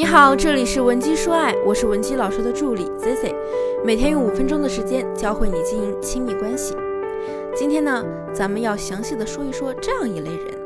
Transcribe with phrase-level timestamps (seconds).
[0.00, 3.36] 你好，这里是文姬说爱，我是文姬老师的助理 Cici，
[3.84, 6.74] 每天用五分钟的时间教会你经营亲密关系。
[7.54, 8.02] 今天呢，
[8.32, 10.58] 咱们要详细的说一说这样一类人，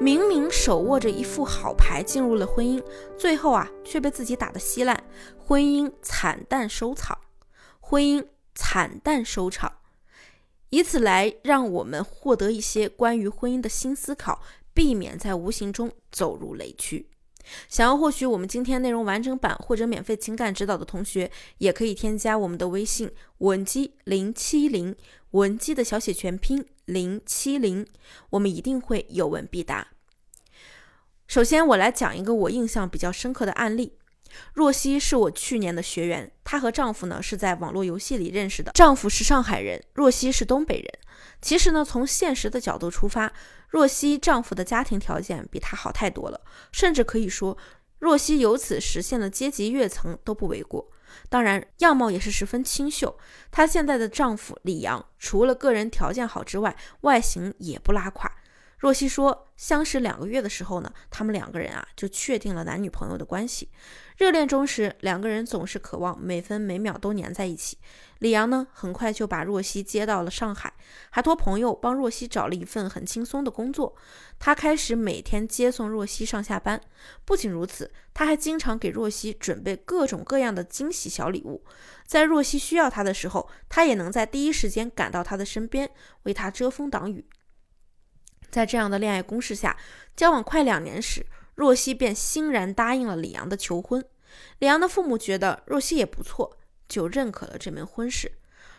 [0.00, 2.82] 明明手握着一副好牌进入了婚姻，
[3.16, 5.00] 最后啊却被自己打得稀烂，
[5.38, 7.16] 婚姻惨淡收场，
[7.78, 9.70] 婚姻惨淡收场，
[10.70, 14.42] 以此来让我们获得一些关于婚姻的新思考，
[14.74, 17.06] 避免在无形中走入雷区。
[17.68, 24.94] 想要获取我们今天内容完整版或者免费情感指导的同学，也可以添加我们的微信文姬零七零，
[25.32, 27.86] 文姬的小写全拼零七零，
[28.30, 29.88] 我们一定会有问必答。
[31.26, 33.94] 首先，我来讲一个我印象比较深刻的案例。
[34.54, 40.88] 若曦是我去年的学员，她和丈夫呢是在网络游戏里认识的，丈夫是上海人，若曦是东北人。
[41.40, 43.32] 其实呢，从现实的角度出发，
[43.68, 47.56] 若曦丈夫的家庭条件比她好太多了，甚至可以说，
[47.98, 50.90] 若曦由此实现了阶级跃层都不为过。
[51.28, 53.18] 当然，样貌也是十分清秀。
[53.50, 58.30] 她现在的丈夫李阳，除了个人条件好之外，外形也不拉垮。
[58.82, 63.68] 若曦说，相识两个月的时候呢，他们两个人啊就确定了男女朋友的关系。
[64.16, 67.78] 热恋中时，两个人总是渴望每分每秒都黏在一起。
[68.18, 70.74] 李阳呢，很快就把若曦接到了上海，
[71.10, 73.94] 还托朋友帮若曦找了一份很轻松的工作。
[74.40, 76.80] 他开始每天接送若曦上下班。
[77.24, 81.62] 不仅如此，他还经常给若曦准备各种各样的惊喜小礼物。
[82.04, 85.88] 在若曦需要他的时候，他也能在第一时间赶到她的身边，
[86.24, 87.24] 为她遮风挡雨。
[88.52, 89.76] 在这样的恋爱攻势下，
[90.14, 94.04] 交往快两年时，若曦便欣然答应了李阳的求婚。
[94.58, 98.30] 李阳的父母觉得若曦也不错，就认可了这门婚事。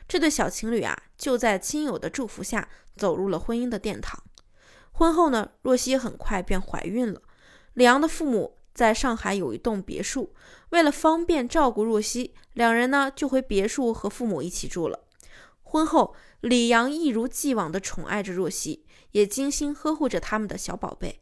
[0.07, 4.23] 这对小情侣啊，就在亲友的祝福下走入了婚姻的殿堂。
[4.91, 7.21] 婚后呢，若曦很快便怀孕了。
[7.73, 10.35] 李阳的父母在上海有一栋别墅，
[10.69, 14.99] 为了方便照顾若曦，两人呢就回别墅和父母一起住了。
[15.73, 18.85] 婚后，李阳一如既往地宠爱着若曦。
[19.09, 21.21] 也精心呵护着他们的小宝贝，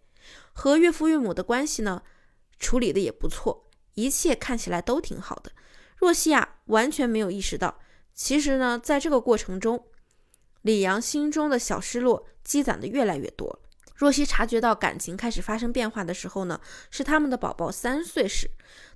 [0.53, 2.03] 和岳父岳母的关系呢，
[2.57, 5.51] 处理的也不错，一切看起来都挺好的。
[5.97, 7.79] 若曦啊，完全没有意识到，
[8.13, 9.87] 其实呢，在这个过程中，
[10.61, 13.59] 李阳心中的小失落积攒的越来越多。
[13.93, 18.49] 若曦察觉到感情开始发生变化的时候呢，是他们的宝宝三岁时。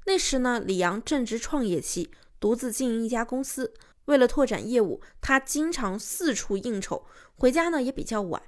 [0.06, 2.10] 那时呢，李阳正值创业期，
[2.40, 3.74] 独自经营一家公司，
[4.06, 7.06] 为了拓展业务，他经常四处应酬，
[7.36, 8.42] 回家呢也比较晚。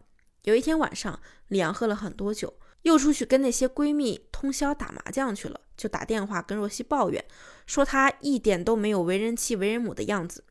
[0.44, 7.25] 有一天晚上，李阳喝了很多酒，又出去跟那些闺蜜通宵打麻将去了，就打电话跟若曦抱怨，
[7.66, 10.44] 说他一点都没有为人妻、为人母的样子。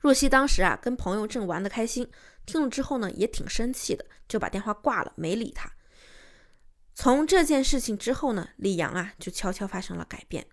[0.00, 2.08] 若曦当时啊，跟朋友正玩得开心，
[2.46, 5.70] 听了之后呢，也挺生气的，就把电话挂了，没理他。
[6.94, 10.46] 从这件事情之后呢，李阳啊，就悄悄发生了改变。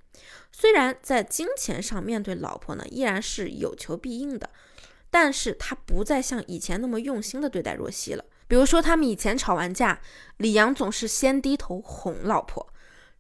[0.51, 4.49] 虽然在金钱上面对老婆呢，依然是有求必应的。
[5.09, 8.25] 但是他不再像以前那么用心的对待若曦了。
[8.45, 10.01] 比如说，他们以前吵完架，
[10.35, 12.73] 李阳总是先低头哄老婆，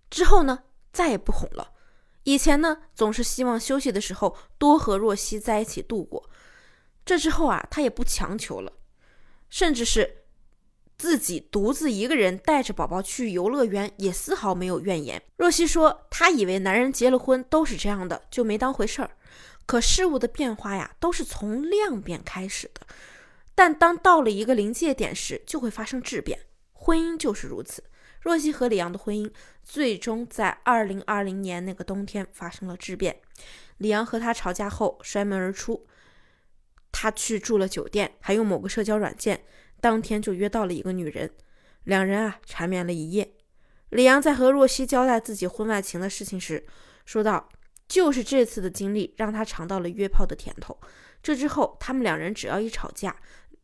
[0.09, 1.71] 之后呢，再也不哄了。
[2.23, 6.29] 以前呢，总是希望休息的时候多和若曦在一起度过。
[7.05, 8.73] 这之后啊，他也不强求了，
[9.49, 10.25] 甚至是
[10.97, 15.21] 自己独自一个人带着宝宝去游乐园，也丝毫没有怨言。
[15.37, 19.11] 若曦说，她以为男人结了婚都是这样的，就没当回事儿。
[19.67, 22.81] 可事物的变化呀，都是从量变开始的，
[23.53, 26.39] 但当到了一个临界点时，就会发生质变。
[26.73, 27.83] 婚姻就是如此。
[28.21, 29.29] 若曦和李阳的婚姻，
[29.63, 33.19] 最终在二零二零年那个冬天发生了质变。
[33.77, 35.85] 李阳和他吵架后摔门而出，
[36.91, 39.43] 他去住了酒店，还用某个社交软件，
[39.81, 41.31] 当天就约到了一个女人，
[41.83, 43.33] 两人啊缠绵了一夜。
[43.89, 46.65] 李阳在和若曦交代自己婚外情的事情时，
[47.05, 47.49] 说道。
[47.89, 50.77] 就是这次的经历让他尝到了约炮的甜头。
[51.23, 53.15] 这之后，他们两人只要一吵架，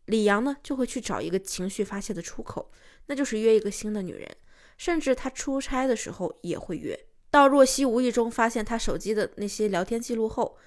[0.05, 2.71] 李阳呢就会去找一个情绪发泄的出口，
[3.07, 4.29] 那就是约一个新的女人。
[4.77, 6.97] 甚至他出差的时候也会约。
[7.29, 10.57] 到若曦无意中发现他手机的那些聊天记录后，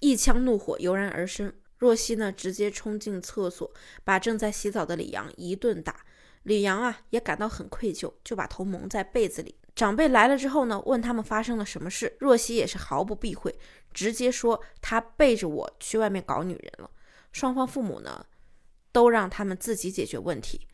[0.00, 1.52] 一腔怒火油然而生。
[1.82, 3.68] 若曦呢直接冲进厕所，
[4.04, 6.04] 把正在洗澡的李阳一顿打。
[6.44, 9.56] 李阳啊也感到很愧疚，就把头蒙在被子里。
[9.74, 13.58] 长辈来了之后呢，问他们发生了什么事，若曦也是毫不避讳，
[13.92, 16.88] 直接说他背着我去外面搞女人了。
[17.32, 18.24] 双方父母呢，
[18.92, 20.68] 都让他们自己解决问题。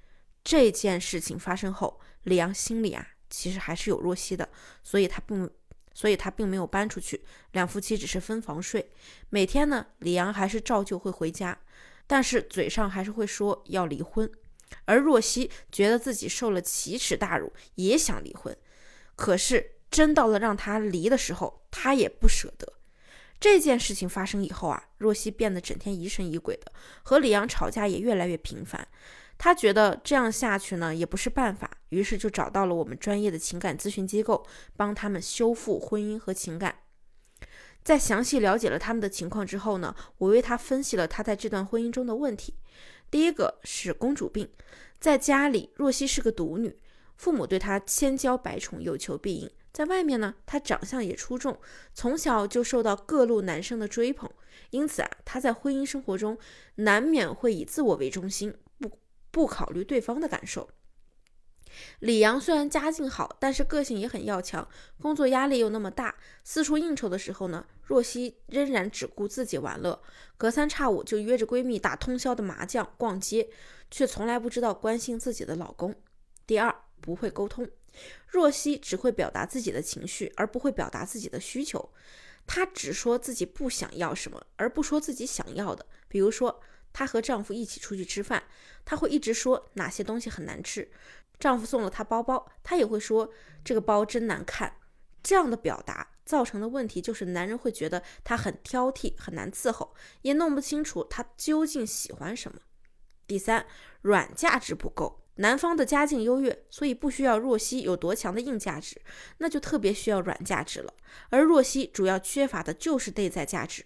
[0.44, 4.46] 这件事情发生后，李阳心里啊，其实还是有若曦的，
[4.82, 5.48] 所以他不，
[5.98, 8.88] 所以他并没有搬出去，两夫妻只是分房睡。
[9.30, 11.58] 每天呢，李阳还是照旧会回家，
[12.06, 14.30] 但是嘴上还是会说要离婚。
[14.84, 18.56] 而若曦觉得自己受了奇耻大辱，也想离婚。
[19.16, 22.74] 可是真到了让他离的时候，他也不舍得。
[23.40, 26.70] 这件事情发生以后啊，若曦变得整天疑神疑鬼的，
[27.02, 28.86] 和李阳吵架也越来越频繁。
[29.38, 34.44] 他觉得这样下去呢也不是办法，于是就找到了我们专业的情感咨询机构，
[34.76, 36.80] 帮他们修复婚姻和情感。
[37.84, 42.54] 在详细了解了他们的情况之后呢，我为他分析了他在这段婚姻中的问题。
[43.10, 44.50] 第一个是公主病，
[45.00, 46.76] 在家里若曦是个独女，
[47.16, 49.50] 父母对她千娇百宠，有求必应。
[49.72, 51.58] 在外面呢，她长相也出众，
[51.94, 54.28] 从小就受到各路男生的追捧，
[54.70, 56.36] 因此啊，她在婚姻生活中
[56.74, 58.52] 难免会以自我为中心，
[59.38, 60.68] 不考虑对方的感受。
[62.00, 64.68] 李阳虽然家境好，但是个性也很要强，
[65.00, 70.02] 工作压力又那么大，四处应酬的时候呢，若曦仍然只顾自己玩乐，
[70.36, 73.48] 隔三差五就约着闺蜜打通宵的麻将、逛街，
[73.92, 75.94] 却从来不知道关心自己的老公。
[76.44, 77.70] 第二，不会沟通。
[78.26, 81.92] 若曦只会表达自己的情绪，而不会表达自己的需求。
[82.44, 85.86] 她只说自己不想要什么，而不说自己想要的。
[86.08, 86.60] 比如说，
[86.92, 88.42] 她和丈夫一起出去吃饭，
[88.84, 90.90] 她会一直说哪些东西很难吃。
[91.38, 93.32] 丈夫送了她包包，她也会说
[93.64, 94.74] 这个包真难看。
[95.22, 102.60] 这样的表达造成的问题就是，男人会觉得她很挑剔，很难伺候，也弄不清楚她究竟喜欢什么。
[103.26, 103.66] 第三，
[104.02, 105.24] 软价值不够。
[105.40, 109.00] 男方的家境优越，所以不需要若曦有多强的硬价值，
[109.36, 110.92] 那就特别需要软价值了。
[111.30, 113.84] 而若曦主要缺乏的就是内在价值，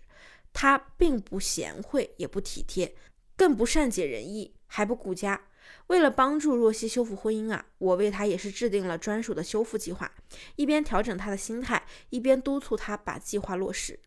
[0.53, 2.95] 他并不贤惠，也不体贴，
[3.37, 5.49] 更不善解人意，还不顾家。
[5.87, 10.13] 为了帮助若曦修复婚姻啊，我为他也是制定了专属的修复计划，
[10.57, 13.99] 一边调整他的心态，一边督促他把计划落实。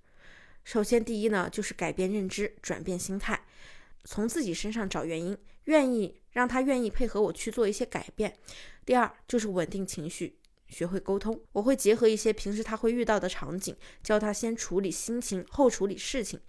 [0.63, 3.45] 首先，第一呢，就是改变认知，转变心态。
[4.03, 8.36] 从自己身上找原因，愿意让他愿意配合我去做一些改变。
[8.86, 10.38] 第二就是稳定情绪，
[10.68, 11.40] 学会沟通。
[11.52, 16.40] 我会结合一些平时他会遇到的场景，教他先处理心情，后处理事情，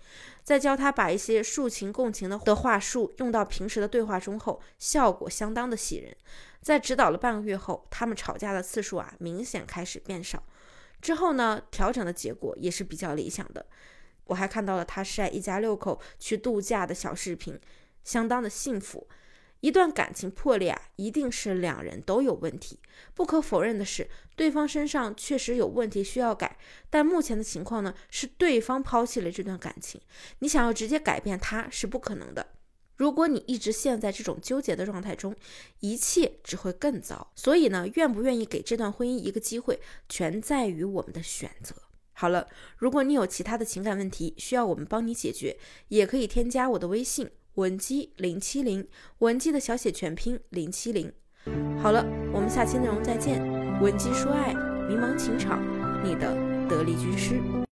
[0.43, 6.17] 再教他把一些抒情共情的的话术用到平时的对话中后，效果相当的喜人。
[6.61, 10.43] 在指导了半个月后，他们吵架的次数啊明显开始变少。
[11.01, 13.67] 之后呢，调整的结果也是比较理想的。
[14.25, 17.61] 我还看到了他晒一家六口去度假的小视频，
[18.03, 19.07] 相当的幸福。
[19.67, 22.79] 一段感情破裂啊，一定是两人都有问题。
[23.15, 26.57] 不可否认的是，对方身上确实有问题需要改。
[26.89, 30.01] 但目前的情况呢，是对方抛弃了这段感情，
[30.39, 32.47] 你想要直接改变他是不可能的。
[32.95, 35.35] 如果你一直陷在这种纠结的状态中，
[35.81, 37.33] 一切只会更糟。
[37.35, 41.75] 所以呢，愿不愿意给这段婚姻一个机会，全在于我们的选择。
[42.13, 42.47] 好了，
[42.77, 45.59] 如果你有其他的情感问题需要我们帮你解决，
[45.89, 48.87] 也可以添加我的微信文姬零七零，
[49.21, 51.11] 文姬的小写全拼零七零。
[51.83, 53.41] 好了，我们下期内容再见。
[53.81, 54.53] 文姬说爱，
[54.89, 55.63] 迷茫情场，
[56.05, 56.37] 你的
[56.69, 57.41] 得力军师。